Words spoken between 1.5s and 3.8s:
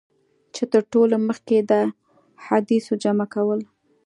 یې د احادیثو جمع کولو.